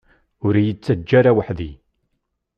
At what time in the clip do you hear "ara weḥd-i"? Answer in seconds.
1.19-1.71